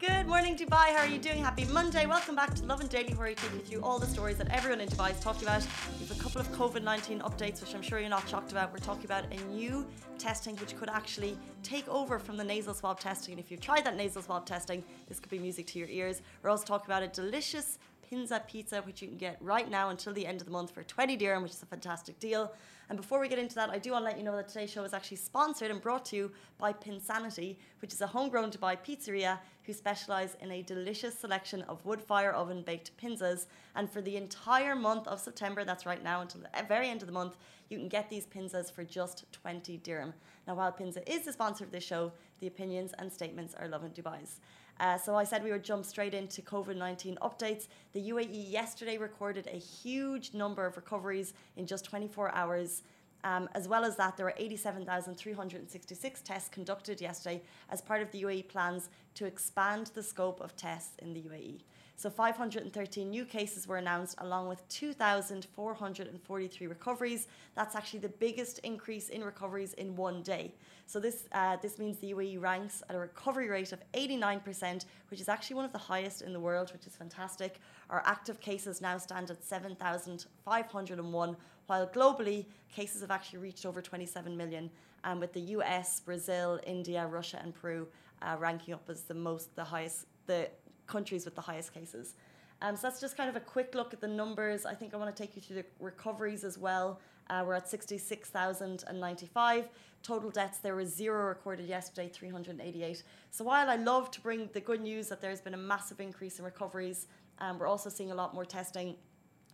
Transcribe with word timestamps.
Good 0.00 0.28
morning, 0.28 0.54
Dubai. 0.54 0.94
How 0.94 0.98
are 0.98 1.08
you 1.08 1.18
doing? 1.18 1.42
Happy 1.42 1.64
Monday. 1.64 2.06
Welcome 2.06 2.36
back 2.36 2.54
to 2.54 2.64
Lovin 2.64 2.86
Daily, 2.86 3.14
where 3.14 3.26
I 3.26 3.34
take 3.34 3.52
you 3.52 3.58
through 3.58 3.82
all 3.82 3.98
the 3.98 4.06
stories 4.06 4.36
that 4.36 4.46
everyone 4.46 4.80
in 4.80 4.88
Dubai 4.88 5.10
is 5.10 5.18
talking 5.18 5.42
about. 5.42 5.66
We 5.98 6.06
have 6.06 6.16
a 6.16 6.22
couple 6.22 6.40
of 6.40 6.46
COVID 6.52 6.84
19 6.84 7.18
updates, 7.18 7.60
which 7.60 7.74
I'm 7.74 7.82
sure 7.82 7.98
you're 7.98 8.08
not 8.08 8.28
shocked 8.28 8.52
about. 8.52 8.70
We're 8.72 8.78
talking 8.78 9.06
about 9.06 9.24
a 9.32 9.40
new 9.50 9.84
testing 10.16 10.54
which 10.58 10.76
could 10.76 10.88
actually 10.88 11.36
take 11.64 11.88
over 11.88 12.20
from 12.20 12.36
the 12.36 12.44
nasal 12.44 12.74
swab 12.74 13.00
testing. 13.00 13.32
And 13.32 13.40
if 13.40 13.50
you've 13.50 13.60
tried 13.60 13.84
that 13.86 13.96
nasal 13.96 14.22
swab 14.22 14.46
testing, 14.46 14.84
this 15.08 15.18
could 15.18 15.30
be 15.30 15.40
music 15.40 15.66
to 15.68 15.80
your 15.80 15.88
ears. 15.88 16.22
We're 16.44 16.50
also 16.50 16.64
talking 16.64 16.86
about 16.86 17.02
a 17.02 17.08
delicious 17.08 17.80
Pinza 18.08 18.40
pizza, 18.46 18.82
which 18.82 19.02
you 19.02 19.08
can 19.08 19.18
get 19.18 19.36
right 19.40 19.68
now 19.68 19.90
until 19.90 20.12
the 20.12 20.26
end 20.26 20.40
of 20.40 20.46
the 20.46 20.52
month 20.52 20.70
for 20.70 20.84
20 20.84 21.16
dirham, 21.16 21.42
which 21.42 21.52
is 21.52 21.62
a 21.64 21.66
fantastic 21.66 22.20
deal. 22.20 22.52
And 22.88 22.96
before 22.96 23.20
we 23.20 23.28
get 23.28 23.38
into 23.38 23.54
that, 23.56 23.68
I 23.68 23.78
do 23.78 23.92
want 23.92 24.02
to 24.02 24.06
let 24.06 24.18
you 24.18 24.24
know 24.24 24.34
that 24.36 24.48
today's 24.48 24.70
show 24.70 24.82
is 24.82 24.94
actually 24.94 25.18
sponsored 25.18 25.70
and 25.70 25.80
brought 25.80 26.06
to 26.06 26.16
you 26.16 26.32
by 26.56 26.72
Pinsanity, 26.72 27.56
which 27.80 27.92
is 27.92 28.00
a 28.00 28.06
homegrown 28.06 28.50
Dubai 28.50 28.78
pizzeria 28.78 29.38
who 29.64 29.74
specialise 29.74 30.36
in 30.40 30.50
a 30.50 30.62
delicious 30.62 31.18
selection 31.18 31.60
of 31.62 31.84
wood 31.84 32.00
fire 32.00 32.32
oven 32.32 32.62
baked 32.62 32.90
pinzas. 32.96 33.46
And 33.76 33.90
for 33.90 34.00
the 34.00 34.16
entire 34.16 34.74
month 34.74 35.06
of 35.06 35.20
September, 35.20 35.64
that's 35.64 35.84
right 35.84 36.02
now 36.02 36.22
until 36.22 36.40
the 36.40 36.64
very 36.66 36.88
end 36.88 37.02
of 37.02 37.06
the 37.06 37.12
month, 37.12 37.36
you 37.68 37.76
can 37.76 37.88
get 37.88 38.08
these 38.08 38.26
pinzas 38.26 38.72
for 38.72 38.84
just 38.84 39.30
20 39.32 39.76
dirham. 39.78 40.14
Now, 40.46 40.54
while 40.54 40.72
Pinza 40.72 41.02
is 41.10 41.26
the 41.26 41.32
sponsor 41.34 41.64
of 41.64 41.70
this 41.70 41.84
show, 41.84 42.12
the 42.40 42.46
opinions 42.46 42.94
and 42.98 43.12
statements 43.12 43.54
are 43.54 43.68
Love 43.68 43.82
Lovin 43.82 43.90
Dubai's. 43.90 44.40
Uh, 44.80 44.96
so 44.96 45.16
I 45.16 45.24
said 45.24 45.42
we 45.42 45.50
would 45.50 45.64
jump 45.64 45.84
straight 45.84 46.14
into 46.14 46.40
COVID 46.40 46.76
19 46.76 47.18
updates. 47.20 47.66
The 47.92 48.10
UAE 48.10 48.50
yesterday 48.50 48.96
recorded 48.96 49.48
a 49.48 49.58
huge 49.58 50.34
number 50.34 50.64
of 50.66 50.76
recoveries 50.76 51.34
in 51.56 51.66
just 51.66 51.84
24 51.84 52.32
hours. 52.34 52.77
Um, 53.24 53.48
as 53.54 53.66
well 53.66 53.84
as 53.84 53.96
that, 53.96 54.16
there 54.16 54.26
were 54.26 54.34
87,366 54.36 56.20
tests 56.22 56.48
conducted 56.48 57.00
yesterday 57.00 57.42
as 57.70 57.80
part 57.80 58.02
of 58.02 58.10
the 58.12 58.22
UAE 58.22 58.48
plans 58.48 58.90
to 59.14 59.26
expand 59.26 59.90
the 59.94 60.02
scope 60.02 60.40
of 60.40 60.56
tests 60.56 60.96
in 61.00 61.14
the 61.14 61.22
UAE. 61.22 61.60
So 61.98 62.08
513 62.08 63.10
new 63.10 63.24
cases 63.24 63.66
were 63.66 63.78
announced, 63.78 64.14
along 64.18 64.46
with 64.46 64.66
2,443 64.68 66.66
recoveries. 66.68 67.26
That's 67.56 67.74
actually 67.74 67.98
the 67.98 68.08
biggest 68.08 68.60
increase 68.60 69.08
in 69.08 69.24
recoveries 69.24 69.72
in 69.72 69.96
one 69.96 70.22
day. 70.22 70.54
So 70.86 71.00
this 71.00 71.24
uh, 71.32 71.56
this 71.60 71.80
means 71.80 71.98
the 71.98 72.12
UAE 72.12 72.40
ranks 72.40 72.84
at 72.88 72.94
a 72.94 72.98
recovery 73.00 73.48
rate 73.48 73.72
of 73.72 73.82
89%, 73.94 74.84
which 75.10 75.20
is 75.20 75.28
actually 75.28 75.56
one 75.56 75.64
of 75.64 75.72
the 75.72 75.78
highest 75.78 76.22
in 76.22 76.32
the 76.32 76.38
world, 76.38 76.72
which 76.72 76.86
is 76.86 76.94
fantastic. 76.94 77.58
Our 77.90 78.04
active 78.06 78.38
cases 78.40 78.80
now 78.80 78.96
stand 78.98 79.32
at 79.32 79.42
7,501, 79.42 81.36
while 81.68 81.86
globally 81.86 82.46
cases 82.74 83.02
have 83.02 83.10
actually 83.10 83.38
reached 83.38 83.64
over 83.64 83.80
27 83.80 84.36
million, 84.36 84.70
um, 85.04 85.20
with 85.20 85.32
the 85.32 85.40
US, 85.40 86.00
Brazil, 86.00 86.60
India, 86.66 87.06
Russia, 87.06 87.38
and 87.42 87.54
Peru 87.54 87.86
uh, 88.22 88.36
ranking 88.38 88.74
up 88.74 88.88
as 88.88 89.02
the 89.02 89.14
most, 89.14 89.54
the 89.54 89.64
highest, 89.64 90.06
the 90.26 90.48
countries 90.86 91.24
with 91.24 91.34
the 91.34 91.40
highest 91.40 91.72
cases. 91.72 92.14
Um, 92.60 92.74
so 92.74 92.88
that's 92.88 93.00
just 93.00 93.16
kind 93.16 93.28
of 93.28 93.36
a 93.36 93.40
quick 93.40 93.74
look 93.74 93.92
at 93.92 94.00
the 94.00 94.08
numbers. 94.08 94.66
I 94.66 94.74
think 94.74 94.92
I 94.92 94.96
want 94.96 95.14
to 95.14 95.22
take 95.22 95.36
you 95.36 95.42
through 95.42 95.56
the 95.56 95.64
recoveries 95.78 96.42
as 96.42 96.58
well. 96.58 97.00
Uh, 97.30 97.44
we're 97.46 97.54
at 97.54 97.68
66,095. 97.68 99.68
Total 100.02 100.30
deaths, 100.30 100.58
there 100.58 100.74
were 100.74 100.84
zero 100.84 101.28
recorded 101.28 101.66
yesterday, 101.66 102.08
388. 102.08 103.02
So 103.30 103.44
while 103.44 103.68
I 103.68 103.76
love 103.76 104.10
to 104.12 104.20
bring 104.20 104.48
the 104.52 104.60
good 104.60 104.80
news 104.80 105.08
that 105.08 105.20
there's 105.20 105.40
been 105.40 105.54
a 105.54 105.58
massive 105.58 106.00
increase 106.00 106.38
in 106.38 106.44
recoveries, 106.44 107.06
um, 107.40 107.58
we're 107.58 107.66
also 107.66 107.90
seeing 107.90 108.10
a 108.10 108.14
lot 108.14 108.34
more 108.34 108.44
testing. 108.44 108.96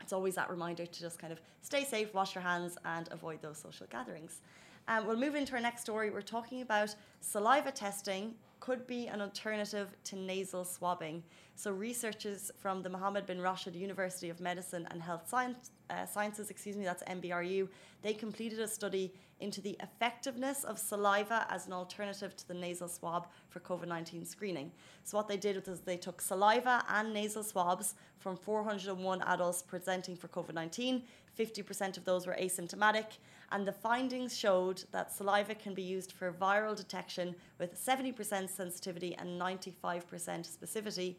It's 0.00 0.12
always 0.12 0.34
that 0.34 0.50
reminder 0.50 0.86
to 0.86 1.00
just 1.00 1.18
kind 1.18 1.32
of 1.32 1.40
stay 1.62 1.84
safe, 1.84 2.12
wash 2.14 2.34
your 2.34 2.42
hands, 2.42 2.76
and 2.84 3.08
avoid 3.10 3.40
those 3.42 3.58
social 3.58 3.86
gatherings. 3.90 4.40
Um, 4.86 5.06
we'll 5.06 5.16
move 5.16 5.34
into 5.34 5.54
our 5.54 5.60
next 5.60 5.80
story. 5.80 6.10
We're 6.10 6.20
talking 6.20 6.60
about 6.60 6.94
saliva 7.20 7.72
testing 7.72 8.34
could 8.60 8.86
be 8.86 9.08
an 9.08 9.20
alternative 9.20 9.88
to 10.04 10.16
nasal 10.16 10.64
swabbing. 10.64 11.22
So, 11.54 11.70
researchers 11.70 12.50
from 12.58 12.82
the 12.82 12.88
Mohammed 12.88 13.26
bin 13.26 13.40
Rashid 13.40 13.76
University 13.76 14.30
of 14.30 14.40
Medicine 14.40 14.88
and 14.90 15.02
Health 15.02 15.28
Science, 15.28 15.70
uh, 15.90 16.06
Sciences, 16.06 16.48
excuse 16.48 16.74
me, 16.74 16.82
that's 16.82 17.02
MBRU, 17.02 17.68
they 18.00 18.14
completed 18.14 18.60
a 18.60 18.68
study 18.68 19.12
into 19.44 19.60
the 19.60 19.76
effectiveness 19.80 20.64
of 20.64 20.78
saliva 20.78 21.46
as 21.50 21.66
an 21.66 21.72
alternative 21.72 22.34
to 22.34 22.48
the 22.48 22.54
nasal 22.54 22.88
swab 22.88 23.28
for 23.50 23.60
COVID 23.60 23.86
19 23.86 24.24
screening. 24.24 24.72
So, 25.04 25.16
what 25.16 25.28
they 25.28 25.36
did 25.36 25.64
was 25.66 25.80
they 25.80 25.98
took 25.98 26.20
saliva 26.20 26.82
and 26.88 27.12
nasal 27.12 27.44
swabs 27.44 27.94
from 28.18 28.36
401 28.36 29.22
adults 29.22 29.62
presenting 29.62 30.16
for 30.16 30.28
COVID 30.28 30.54
19. 30.54 31.02
50% 31.38 31.96
of 31.96 32.04
those 32.04 32.26
were 32.26 32.36
asymptomatic 32.40 33.18
and 33.52 33.66
the 33.66 33.72
findings 33.72 34.36
showed 34.36 34.82
that 34.92 35.12
saliva 35.12 35.54
can 35.54 35.74
be 35.74 35.82
used 35.82 36.12
for 36.12 36.32
viral 36.32 36.76
detection 36.76 37.34
with 37.58 37.74
70% 37.74 38.48
sensitivity 38.48 39.14
and 39.16 39.40
95% 39.40 39.76
specificity, 40.02 41.16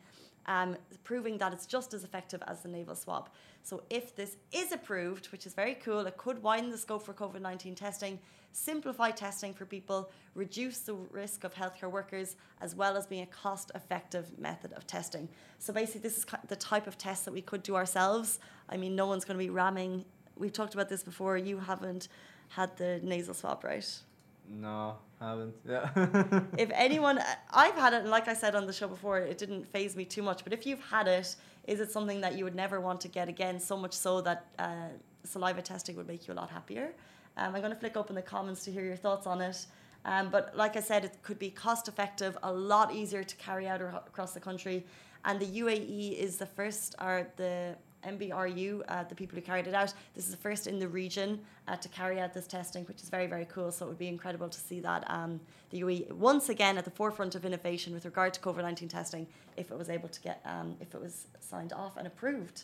um, 0.47 0.78
proving 1.03 1.38
that 1.39 1.53
it's 1.53 1.66
just 1.66 1.94
as 1.94 2.03
effective 2.03 2.41
as 2.47 2.61
the 2.61 2.69
nasal 2.69 2.95
swab. 2.95 3.29
So, 3.63 3.83
if 3.89 4.16
this 4.16 4.38
is 4.51 4.72
approved, 4.72 5.28
which 5.28 5.45
is 5.45 5.53
very 5.53 5.75
cool, 5.75 6.01
it 6.01 6.17
could 6.17 6.41
widen 6.44 6.69
the 6.69 6.78
scope 6.78 7.03
for 7.03 7.13
COVID 7.13 7.41
19 7.41 7.75
testing, 7.75 8.19
simplify 8.51 9.11
testing 9.11 9.53
for 9.53 9.66
people, 9.66 10.11
reduce 10.35 10.79
the 10.79 10.94
risk 10.94 11.44
of 11.44 11.53
healthcare 11.53 11.89
workers, 11.89 12.35
as 12.61 12.75
well 12.75 12.95
as 12.95 13.07
being 13.07 13.23
a 13.23 13.28
cost 13.28 13.72
effective 13.73 14.38
method 14.38 14.73
of 14.73 14.85
testing. 14.85 15.28
So, 15.59 15.73
basically, 15.73 16.01
this 16.01 16.17
is 16.17 16.25
the 16.47 16.55
type 16.55 16.88
of 16.88 16.97
test 16.97 17.25
that 17.25 17.34
we 17.34 17.41
could 17.41 17.63
do 17.63 17.75
ourselves. 17.75 18.39
I 18.69 18.78
mean, 18.78 18.95
no 18.95 19.07
one's 19.07 19.25
going 19.25 19.39
to 19.39 19.44
be 19.44 19.50
ramming 19.50 20.05
we've 20.38 20.53
talked 20.53 20.73
about 20.73 20.89
this 20.89 21.03
before. 21.03 21.38
You 21.38 21.59
haven't 21.59 22.07
had 22.50 22.75
the 22.78 23.00
nasal 23.03 23.34
swab, 23.34 23.63
right? 23.63 24.00
No, 24.50 24.97
haven't. 25.19 25.56
Yeah. 25.67 25.89
if 26.57 26.69
anyone, 26.73 27.19
I've 27.51 27.75
had 27.75 27.94
it, 27.94 28.01
and 28.01 28.09
like 28.09 28.28
I 28.28 28.33
said 28.33 28.56
on 28.56 28.67
the 28.67 28.73
show 28.73 28.88
before, 28.88 29.19
it 29.19 29.38
didn't 29.38 29.67
phase 29.67 29.95
me 29.95 30.06
too 30.06 30.22
much. 30.22 30.44
But 30.44 30.53
if 30.53 30.66
you've 30.66 30.83
had 30.83 31.07
it, 31.07 31.35
is 31.66 31.79
it 31.79 31.91
something 31.91 32.22
that 32.22 32.38
you 32.38 32.44
would 32.44 32.55
never 32.55 32.79
want 32.79 33.01
to 33.01 33.07
get 33.07 33.28
again? 33.28 33.59
So 33.59 33.75
much 33.75 33.94
so 33.94 34.22
that 34.22 34.45
uh, 34.59 34.89
saliva 35.23 35.61
testing 35.61 35.95
would 35.95 36.07
make 36.07 36.28
you 36.28 36.34
a 36.34 36.35
lot 36.35 36.50
happier. 36.50 36.94
Um, 37.38 37.55
I'm 37.55 37.61
going 37.61 37.73
to 37.73 37.79
flick 37.79 37.97
open 37.97 38.16
the 38.16 38.22
comments 38.22 38.63
to 38.66 38.72
hear 38.72 38.85
your 38.85 38.95
thoughts 38.95 39.28
on 39.28 39.41
it. 39.41 39.66
Um, 40.05 40.29
but 40.29 40.55
like 40.55 40.78
I 40.78 40.81
said, 40.81 41.03
it 41.03 41.17
could 41.23 41.39
be 41.39 41.50
cost 41.50 41.88
effective, 41.88 42.38
a 42.44 42.51
lot 42.51 42.94
easier 42.94 43.23
to 43.23 43.35
carry 43.38 43.67
out 43.67 43.81
across 43.81 44.34
the 44.34 44.39
country. 44.39 44.85
And 45.25 45.39
the 45.39 45.47
UAE 45.47 46.17
is 46.19 46.38
the 46.38 46.45
first, 46.45 46.95
or 47.01 47.28
the 47.35 47.75
MBRU, 48.05 48.81
uh, 48.88 49.03
the 49.03 49.16
people 49.16 49.35
who 49.35 49.41
carried 49.41 49.67
it 49.67 49.73
out. 49.73 49.93
This 50.13 50.25
is 50.25 50.31
the 50.31 50.38
first 50.38 50.67
in 50.67 50.79
the 50.79 50.88
region 50.88 51.39
uh, 51.67 51.75
to 51.77 51.89
carry 51.89 52.19
out 52.19 52.33
this 52.33 52.47
testing, 52.47 52.85
which 52.85 53.01
is 53.01 53.09
very, 53.09 53.27
very 53.27 53.45
cool. 53.45 53.71
So 53.71 53.85
it 53.85 53.89
would 53.89 53.99
be 53.99 54.07
incredible 54.07 54.49
to 54.49 54.59
see 54.59 54.79
that 54.81 55.03
um, 55.09 55.39
the 55.71 55.81
UAE 55.81 56.11
once 56.13 56.49
again 56.49 56.77
at 56.77 56.85
the 56.85 56.91
forefront 56.91 57.35
of 57.35 57.45
innovation 57.45 57.93
with 57.93 58.05
regard 58.05 58.33
to 58.35 58.39
COVID 58.39 58.61
19 58.61 58.88
testing 58.88 59.27
if 59.57 59.71
it 59.71 59.77
was 59.77 59.89
able 59.89 60.09
to 60.09 60.21
get, 60.21 60.41
um, 60.45 60.75
if 60.79 60.93
it 60.93 61.01
was 61.01 61.27
signed 61.39 61.73
off 61.73 61.97
and 61.97 62.07
approved. 62.07 62.63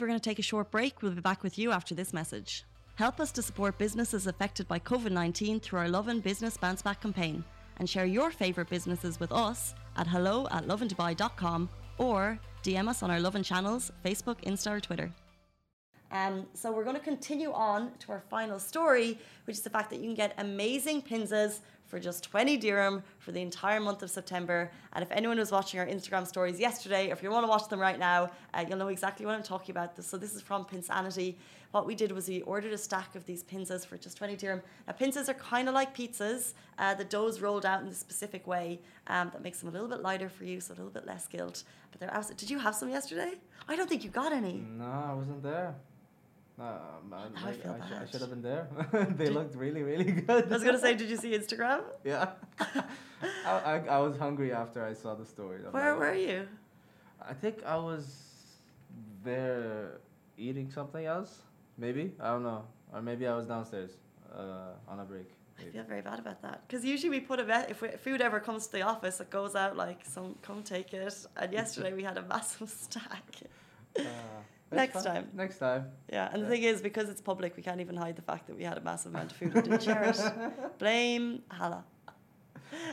We're 0.00 0.08
going 0.08 0.18
to 0.18 0.28
take 0.28 0.38
a 0.38 0.42
short 0.42 0.70
break. 0.70 1.00
We'll 1.00 1.12
be 1.12 1.20
back 1.20 1.42
with 1.42 1.58
you 1.58 1.70
after 1.70 1.94
this 1.94 2.12
message. 2.12 2.64
Help 2.96 3.20
us 3.20 3.32
to 3.32 3.42
support 3.42 3.78
businesses 3.78 4.26
affected 4.26 4.68
by 4.68 4.78
COVID 4.78 5.12
19 5.12 5.60
through 5.60 5.78
our 5.78 5.88
Lovin 5.88 6.20
Business 6.20 6.56
Bounce 6.56 6.82
Back 6.82 7.00
campaign 7.00 7.44
and 7.78 7.88
share 7.88 8.04
your 8.04 8.30
favourite 8.30 8.68
businesses 8.68 9.18
with 9.18 9.32
us 9.32 9.74
at 9.96 10.06
hello 10.06 10.46
at 10.50 10.66
lovindubai.com 10.66 11.68
or 11.98 12.38
DM 12.62 12.88
us 12.88 13.02
on 13.02 13.10
our 13.10 13.20
Lovin 13.20 13.42
channels 13.42 13.90
Facebook, 14.04 14.42
Insta, 14.44 14.70
or 14.70 14.80
Twitter. 14.80 15.10
Um, 16.10 16.46
so 16.52 16.70
we're 16.70 16.84
going 16.84 16.96
to 16.96 17.02
continue 17.02 17.52
on 17.52 17.90
to 18.00 18.12
our 18.12 18.22
final 18.28 18.58
story, 18.58 19.18
which 19.46 19.56
is 19.56 19.62
the 19.62 19.70
fact 19.70 19.88
that 19.90 19.96
you 19.96 20.04
can 20.04 20.14
get 20.14 20.34
amazing 20.38 21.00
pinzas 21.02 21.60
for 21.92 22.00
just 22.00 22.24
20 22.24 22.56
dirham 22.56 23.02
for 23.18 23.32
the 23.32 23.42
entire 23.42 23.78
month 23.78 24.02
of 24.02 24.10
September. 24.10 24.70
And 24.94 25.02
if 25.02 25.12
anyone 25.12 25.38
was 25.38 25.52
watching 25.52 25.78
our 25.78 25.84
Instagram 25.84 26.26
stories 26.26 26.58
yesterday, 26.58 27.10
or 27.10 27.12
if 27.12 27.22
you 27.22 27.30
want 27.30 27.44
to 27.44 27.48
watch 27.50 27.68
them 27.68 27.78
right 27.78 27.98
now, 27.98 28.30
uh, 28.54 28.64
you'll 28.66 28.78
know 28.78 28.88
exactly 28.88 29.26
what 29.26 29.34
I'm 29.34 29.42
talking 29.42 29.74
about. 29.74 30.02
So 30.02 30.16
this 30.16 30.34
is 30.34 30.40
from 30.40 30.64
Pinsanity. 30.64 31.34
What 31.72 31.86
we 31.86 31.94
did 31.94 32.10
was 32.10 32.30
we 32.30 32.40
ordered 32.42 32.72
a 32.72 32.78
stack 32.78 33.14
of 33.14 33.26
these 33.26 33.44
pinzas 33.44 33.84
for 33.86 33.98
just 33.98 34.16
20 34.16 34.36
dirham. 34.36 34.62
Now 34.86 34.94
pinzas 34.94 35.28
are 35.28 35.34
kind 35.34 35.68
of 35.68 35.74
like 35.74 35.94
pizzas. 35.94 36.54
Uh, 36.78 36.94
the 36.94 37.04
dough's 37.04 37.42
rolled 37.42 37.66
out 37.66 37.82
in 37.82 37.88
a 37.88 37.94
specific 37.94 38.46
way 38.46 38.80
um, 39.08 39.28
that 39.34 39.42
makes 39.42 39.60
them 39.60 39.68
a 39.68 39.72
little 39.72 39.88
bit 39.88 40.00
lighter 40.00 40.30
for 40.30 40.44
you, 40.44 40.62
so 40.62 40.72
a 40.72 40.76
little 40.76 40.90
bit 40.90 41.06
less 41.06 41.26
guilt. 41.28 41.64
But 41.90 42.00
they're 42.00 42.10
absolutely. 42.10 42.40
Did 42.40 42.50
you 42.52 42.58
have 42.60 42.74
some 42.74 42.88
yesterday? 42.88 43.34
I 43.68 43.76
don't 43.76 43.86
think 43.90 44.02
you 44.02 44.08
got 44.08 44.32
any. 44.32 44.64
No, 44.78 44.86
I 44.86 45.12
wasn't 45.12 45.42
there. 45.42 45.74
Uh, 46.62 46.78
man, 47.10 47.32
I, 47.44 47.52
feel 47.54 47.72
I, 47.72 48.02
I, 48.02 48.06
should 48.06 48.20
have 48.20 48.30
been 48.30 48.42
there. 48.42 48.68
they 48.92 49.24
did, 49.24 49.34
looked 49.34 49.56
really, 49.56 49.82
really 49.82 50.04
good. 50.04 50.46
I 50.46 50.54
was 50.54 50.62
gonna 50.62 50.78
say, 50.78 50.94
did 51.00 51.10
you 51.10 51.16
see 51.16 51.36
Instagram? 51.36 51.80
Yeah, 52.04 52.30
I, 52.60 53.50
I, 53.72 53.78
I, 53.96 53.98
was 53.98 54.16
hungry 54.16 54.52
after 54.52 54.84
I 54.84 54.92
saw 54.92 55.16
the 55.16 55.26
story. 55.26 55.58
I'm 55.66 55.72
Where 55.72 55.90
like, 55.90 55.98
were 55.98 56.14
you? 56.14 56.46
I 57.28 57.32
think 57.32 57.64
I 57.66 57.76
was 57.76 58.04
there 59.24 59.98
eating 60.38 60.70
something 60.70 61.04
else. 61.04 61.40
Maybe 61.78 62.12
I 62.20 62.28
don't 62.28 62.44
know, 62.44 62.62
or 62.92 63.02
maybe 63.02 63.26
I 63.26 63.34
was 63.34 63.46
downstairs 63.46 63.90
uh, 64.32 64.74
on 64.86 65.00
a 65.00 65.04
break. 65.04 65.30
I 65.58 65.64
feel 65.64 65.82
very 65.82 66.02
bad 66.02 66.20
about 66.20 66.42
that 66.42 66.62
because 66.68 66.84
usually 66.84 67.10
we 67.10 67.20
put 67.20 67.40
a 67.40 67.44
bet 67.44 67.70
if, 67.70 67.82
we, 67.82 67.88
food 67.88 68.20
ever 68.20 68.38
comes 68.38 68.66
to 68.66 68.72
the 68.72 68.82
office, 68.82 69.18
it 69.20 69.30
goes 69.30 69.56
out 69.56 69.76
like 69.76 70.04
some 70.04 70.36
come 70.42 70.62
take 70.62 70.94
it. 70.94 71.26
And 71.36 71.52
yesterday 71.52 71.92
we 71.92 72.04
had 72.04 72.18
a 72.18 72.22
massive 72.22 72.70
stack. 72.70 73.24
Uh, 73.98 74.02
Next 74.72 74.94
fine. 74.94 75.04
time. 75.04 75.28
Next 75.34 75.58
time. 75.58 75.86
Yeah, 76.10 76.30
and 76.32 76.42
the 76.42 76.48
thing 76.48 76.62
is, 76.62 76.80
because 76.82 77.08
it's 77.08 77.20
public, 77.20 77.56
we 77.56 77.62
can't 77.62 77.80
even 77.80 77.96
hide 77.96 78.16
the 78.16 78.22
fact 78.22 78.46
that 78.46 78.56
we 78.56 78.64
had 78.64 78.78
a 78.78 78.80
massive 78.80 79.12
amount 79.12 79.32
of 79.32 79.36
food 79.36 79.54
and 79.54 79.64
didn't 79.64 79.82
share 79.88 80.02
it. 80.04 80.78
Blame 80.78 81.42
Hala. 81.50 81.84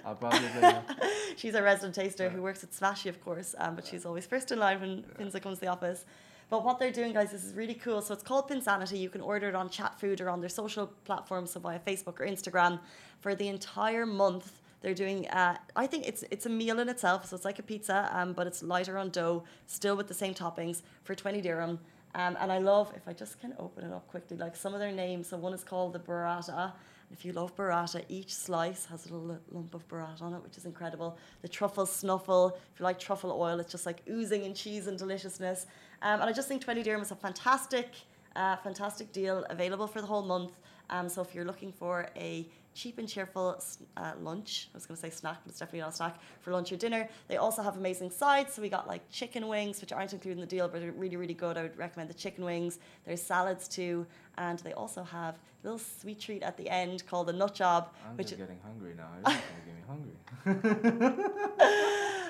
I'll 0.06 0.16
probably 0.16 0.48
blame. 0.60 0.76
She's 1.38 1.56
a 1.56 1.62
resident 1.62 1.96
taster 1.96 2.30
who 2.30 2.42
works 2.42 2.64
at 2.64 2.72
Smashy, 2.72 3.10
of 3.10 3.24
course, 3.24 3.56
um, 3.58 3.76
but 3.76 3.88
she's 3.88 4.06
always 4.06 4.26
first 4.26 4.52
in 4.52 4.60
line 4.60 4.82
when 4.82 5.04
Pinza 5.18 5.40
comes 5.40 5.60
to 5.60 5.62
the 5.62 5.72
office. 5.72 6.06
But 6.50 6.66
what 6.66 6.80
they're 6.80 6.92
doing, 6.92 7.14
guys, 7.14 7.32
this 7.32 7.44
is 7.44 7.54
really 7.54 7.76
cool. 7.76 8.02
So 8.02 8.14
it's 8.14 8.24
called 8.24 8.50
Pinsanity. 8.50 9.00
You 9.00 9.10
can 9.10 9.22
order 9.22 9.48
it 9.48 9.56
on 9.56 9.70
Chat 9.70 10.00
Food 10.00 10.20
or 10.20 10.30
on 10.30 10.40
their 10.42 10.50
social 10.50 10.88
platforms, 11.06 11.52
so 11.52 11.60
via 11.60 11.80
Facebook 11.80 12.20
or 12.20 12.26
Instagram. 12.26 12.80
For 13.22 13.36
the 13.36 13.48
entire 13.48 14.06
month, 14.06 14.60
they're 14.82 14.94
doing. 14.94 15.28
Uh, 15.28 15.58
I 15.76 15.88
think 15.88 16.08
it's 16.08 16.24
it's 16.32 16.46
a 16.46 16.50
meal 16.50 16.80
in 16.80 16.90
itself, 16.90 17.26
so 17.26 17.36
it's 17.36 17.46
like 17.46 17.60
a 17.60 17.64
pizza, 17.64 18.10
um, 18.14 18.34
but 18.34 18.48
it's 18.48 18.64
lighter 18.64 18.98
on 18.98 19.10
dough, 19.10 19.44
still 19.68 19.96
with 19.96 20.08
the 20.08 20.14
same 20.14 20.34
toppings 20.34 20.82
for 21.04 21.16
twenty 21.16 21.42
dirham. 21.42 21.80
Um, 22.16 22.38
and 22.40 22.52
I 22.52 22.58
love 22.58 22.92
if 22.96 23.08
I 23.08 23.14
just 23.14 23.40
can 23.40 23.54
open 23.60 23.84
it 23.86 23.94
up 23.94 24.08
quickly, 24.08 24.36
like 24.38 24.56
some 24.56 24.74
of 24.74 24.80
their 24.80 24.92
names. 24.92 25.28
So 25.28 25.38
one 25.38 25.54
is 25.54 25.64
called 25.64 25.94
the 25.94 26.00
burrata. 26.00 26.74
If 27.12 27.26
you 27.26 27.34
love 27.34 27.56
burrata, 27.56 28.04
each 28.08 28.34
slice 28.34 28.86
has 28.86 29.06
a 29.08 29.14
little 29.14 29.40
lump 29.52 29.74
of 29.74 29.88
burrata 29.88 30.22
on 30.22 30.34
it, 30.34 30.44
which 30.44 30.58
is 30.58 30.66
incredible. 30.66 31.18
The 31.42 31.48
truffle 31.48 31.86
snuffle, 31.86 32.58
if 32.74 32.80
you 32.80 32.84
like 32.84 33.00
truffle 33.00 33.32
oil, 33.32 33.60
it's 33.60 33.72
just 33.72 33.86
like 33.86 34.02
oozing 34.10 34.44
in 34.44 34.54
cheese 34.54 34.88
and 34.88 34.98
deliciousness. 34.98 35.66
Um, 36.02 36.22
and 36.22 36.30
I 36.30 36.34
just 36.34 36.48
think 36.48 36.64
20 36.64 36.84
dirham 36.84 37.02
is 37.02 37.12
a 37.12 37.16
fantastic, 37.16 37.90
uh, 38.36 38.56
fantastic 38.58 39.12
deal 39.12 39.44
available 39.50 39.88
for 39.88 40.02
the 40.02 40.08
whole 40.08 40.24
month. 40.24 40.54
Um, 40.92 41.10
so 41.10 41.22
if 41.22 41.34
you're 41.36 41.46
looking 41.46 41.72
for 41.72 42.10
a 42.16 42.48
cheap 42.80 42.98
and 42.98 43.10
cheerful 43.10 43.62
uh, 43.98 44.14
lunch, 44.22 44.70
I 44.74 44.78
was 44.78 44.86
going 44.86 44.96
to 44.96 45.02
say 45.02 45.10
snack, 45.10 45.40
but 45.44 45.50
it's 45.50 45.60
definitely 45.60 45.82
not 45.82 45.90
a 45.90 45.96
snack, 45.96 46.16
for 46.40 46.52
lunch 46.52 46.72
or 46.72 46.78
dinner, 46.78 47.10
they 47.28 47.36
also 47.36 47.62
have 47.62 47.76
amazing 47.76 48.10
sides. 48.10 48.54
So 48.54 48.62
we 48.62 48.70
got 48.70 48.88
like 48.88 49.02
chicken 49.12 49.50
wings, 49.50 49.82
which 49.82 49.92
aren't 49.92 50.14
included 50.14 50.38
in 50.38 50.42
the 50.42 50.48
deal, 50.48 50.70
but 50.70 50.82
are 50.82 50.92
really, 50.94 51.18
really 51.18 51.34
good. 51.34 51.58
I 51.58 51.64
would 51.64 51.78
recommend 51.78 52.10
the 52.10 52.14
chicken 52.14 52.46
wings. 52.46 52.80
There's 53.06 53.22
salads 53.22 53.68
too. 53.68 54.08
And 54.38 54.60
they 54.60 54.72
also 54.74 55.04
have 55.04 55.36
a 55.36 55.40
little 55.64 55.80
sweet 55.80 56.22
treat 56.22 56.42
at 56.42 56.56
the 56.56 56.70
end 56.70 57.06
called 57.06 57.28
the 57.28 57.34
nut 57.34 57.54
job, 57.54 57.90
I'm 58.08 58.16
which 58.16 58.28
just 58.28 58.40
getting 58.40 58.60
hungry 58.64 58.94
now. 58.96 59.10
You're 59.26 59.34
just 59.34 59.44
gonna 59.50 59.66
get 59.68 59.76
me 59.76 59.84
hungry. 59.92 61.26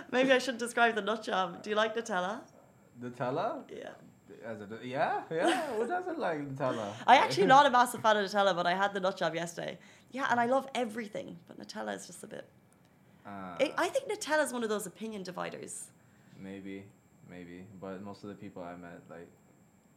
maybe 0.12 0.32
I 0.32 0.40
should 0.40 0.58
describe 0.58 0.96
the 0.96 1.02
nut 1.02 1.22
job. 1.22 1.62
Do 1.62 1.70
you 1.70 1.76
like 1.76 1.96
Nutella? 1.96 2.42
Nutella? 3.00 3.62
Yeah. 3.72 3.90
As 4.46 4.62
a, 4.62 4.68
yeah, 4.84 5.22
yeah. 5.32 5.68
Who 5.74 5.88
doesn't 5.88 6.20
like 6.20 6.40
Nutella? 6.40 6.94
I 7.08 7.16
actually 7.18 7.48
not 7.48 7.66
a 7.66 7.70
massive 7.70 8.02
fan 8.02 8.18
of 8.18 8.26
Nutella, 8.30 8.56
but 8.56 8.66
I 8.68 8.74
had 8.74 8.94
the 8.94 9.00
nut 9.00 9.18
job 9.18 9.36
yesterday. 9.36 9.78
Yeah, 10.12 10.28
and 10.32 10.40
I 10.40 10.46
love 10.46 10.68
everything, 10.76 11.38
but 11.48 11.60
Nutella 11.60 11.96
is 11.96 12.08
just 12.08 12.24
a 12.24 12.28
bit. 12.28 12.48
Uh, 13.26 13.30
I 13.30 13.74
I 13.78 13.88
think 13.90 14.10
Nutella 14.12 14.44
is 14.46 14.52
one 14.54 14.64
of 14.64 14.70
those 14.70 14.86
opinion 14.88 15.24
dividers. 15.24 15.74
maybe, 16.40 16.86
maybe. 17.30 17.66
But 17.82 18.02
most 18.04 18.24
of 18.24 18.30
the 18.30 18.36
people 18.36 18.64
I 18.64 18.76
met, 18.76 19.02
like, 19.10 19.28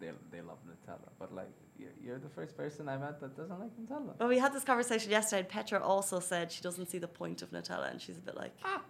they 0.00 0.10
they 0.32 0.40
love 0.42 0.58
Nutella. 0.68 1.08
But 1.18 1.34
like, 1.34 1.52
you're, 1.78 1.94
you're 2.04 2.18
the 2.18 2.28
first 2.38 2.56
person 2.56 2.88
I 2.88 2.96
met 2.98 3.20
that 3.20 3.36
doesn't 3.36 3.58
like 3.64 3.70
Nutella. 3.80 4.12
Well, 4.18 4.28
we 4.28 4.38
had 4.38 4.52
this 4.52 4.64
conversation 4.64 5.10
yesterday, 5.10 5.40
and 5.40 5.48
Petra 5.48 5.78
also 5.82 6.20
said 6.20 6.50
she 6.52 6.62
doesn't 6.62 6.86
see 6.90 6.98
the 6.98 7.08
point 7.08 7.40
of 7.42 7.50
Nutella, 7.52 7.90
and 7.90 8.00
she's 8.00 8.18
a 8.18 8.24
bit 8.28 8.36
like, 8.36 8.52
Ah. 8.64 8.82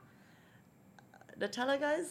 Nutella, 1.39 1.79
guys. 1.81 2.09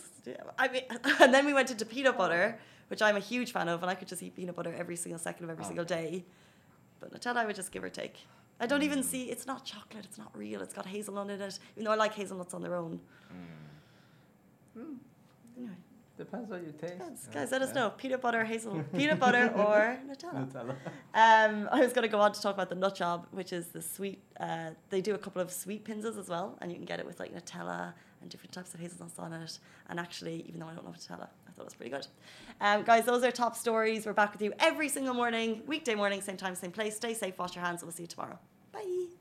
I 0.58 0.68
mean, 0.68 0.84
and 1.22 1.34
then 1.34 1.46
we 1.46 1.54
went 1.54 1.70
into 1.72 1.86
peanut 1.86 2.18
butter, 2.18 2.60
which 2.92 3.02
I'm 3.02 3.16
a 3.16 3.22
huge 3.22 3.54
fan 3.54 3.68
of, 3.70 3.82
and 3.82 3.90
I 3.90 3.96
could 3.96 4.08
just 4.10 4.22
eat 4.22 4.36
peanut 4.36 4.56
butter 4.56 4.74
every 4.78 4.98
single 4.98 5.18
second 5.18 5.46
of 5.46 5.50
every 5.50 5.64
Oh. 5.64 5.68
single 5.68 5.86
day. 5.86 6.26
But 7.00 7.14
Nutella, 7.14 7.38
I 7.38 7.46
would 7.46 7.56
just 7.56 7.72
give 7.72 7.84
or 7.84 7.90
take. 7.90 8.18
I 8.60 8.68
don't 8.68 8.84
even 8.84 9.02
see. 9.02 9.24
It's 9.32 9.48
not 9.48 9.66
chocolate. 9.66 10.06
It's 10.06 10.18
not 10.20 10.38
real. 10.38 10.62
It's 10.62 10.74
got 10.74 10.86
hazelnut 10.86 11.30
in 11.32 11.42
it. 11.42 11.60
Even 11.76 11.86
though 11.86 11.92
I 11.92 11.96
like 11.96 12.14
hazelnuts 12.14 12.54
on 12.54 12.62
their 12.62 12.76
own. 12.76 13.00
Mm. 14.78 14.98
Anyway, 15.58 15.74
Depends 16.18 16.50
what 16.50 16.62
you 16.62 16.72
taste. 16.74 17.00
guys, 17.00 17.28
yeah, 17.28 17.34
guys, 17.34 17.52
let 17.52 17.62
us 17.62 17.74
know. 17.74 17.90
Peanut 17.92 18.22
butter, 18.22 18.44
hazel, 18.44 18.84
peanut 18.96 19.20
butter, 19.20 19.52
or 19.56 19.98
Nutella. 20.08 20.48
Nutella. 20.52 20.76
Um, 21.16 21.70
I 21.72 21.80
was 21.80 21.94
going 21.94 22.04
to 22.04 22.12
go 22.12 22.20
on 22.20 22.32
to 22.34 22.42
talk 22.42 22.54
about 22.54 22.70
the 22.70 22.76
nut 22.76 22.96
job, 22.96 23.28
which 23.32 23.52
is 23.54 23.68
the 23.68 23.82
sweet. 23.82 24.22
Uh, 24.40 24.72
they 24.90 25.02
do 25.02 25.16
a 25.16 25.18
couple 25.18 25.42
of 25.42 25.52
sweet 25.52 25.84
pinzas 25.84 26.20
as 26.20 26.28
well, 26.30 26.58
and 26.62 26.72
you 26.72 26.78
can 26.78 26.86
get 26.86 27.00
it 27.00 27.06
with 27.06 27.20
like 27.20 27.34
Nutella 27.34 27.94
and 28.22 28.30
different 28.30 28.52
types 28.52 28.74
of 28.74 28.80
hazelnuts 28.80 29.18
on 29.18 29.34
it. 29.34 29.58
And 29.90 30.00
actually, 30.00 30.46
even 30.48 30.60
though 30.60 30.68
I 30.68 30.74
don't 30.74 30.86
love 30.86 30.98
Nutella, 30.98 31.28
I 31.48 31.52
thought 31.54 31.62
it 31.62 31.66
was 31.66 31.74
pretty 31.74 31.92
good. 31.92 32.06
Um, 32.60 32.84
guys, 32.84 33.06
those 33.06 33.24
are 33.24 33.32
top 33.32 33.56
stories. 33.56 34.06
We're 34.06 34.14
back 34.14 34.34
with 34.34 34.42
you 34.42 34.54
every 34.60 34.90
single 34.90 35.14
morning, 35.14 35.64
weekday 35.66 35.96
morning, 35.96 36.22
same 36.22 36.38
time, 36.38 36.56
same 36.56 36.72
place. 36.72 36.96
Stay 36.98 37.14
safe, 37.14 37.38
wash 37.40 37.56
your 37.56 37.64
hands, 37.66 37.82
and 37.82 37.88
we'll 37.88 37.96
see 37.96 38.04
you 38.04 38.08
tomorrow. 38.08 38.38
Bye. 38.72 39.21